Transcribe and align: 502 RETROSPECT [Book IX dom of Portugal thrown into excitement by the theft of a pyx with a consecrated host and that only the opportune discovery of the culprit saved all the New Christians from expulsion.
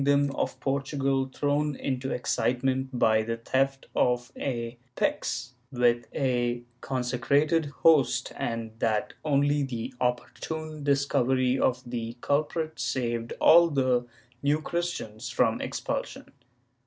502 0.01 0.33
RETROSPECT 0.33 0.33
[Book 0.33 0.41
IX 0.41 0.41
dom 0.41 0.43
of 0.43 0.59
Portugal 0.59 1.31
thrown 1.31 1.75
into 1.75 2.09
excitement 2.11 2.89
by 2.97 3.21
the 3.21 3.37
theft 3.37 3.85
of 3.95 4.31
a 4.35 4.79
pyx 4.95 5.53
with 5.71 6.07
a 6.15 6.63
consecrated 6.81 7.67
host 7.83 8.33
and 8.35 8.71
that 8.79 9.13
only 9.23 9.61
the 9.61 9.93
opportune 10.01 10.83
discovery 10.83 11.59
of 11.59 11.83
the 11.87 12.17
culprit 12.21 12.79
saved 12.79 13.33
all 13.39 13.69
the 13.69 14.03
New 14.41 14.59
Christians 14.59 15.29
from 15.29 15.61
expulsion. 15.61 16.31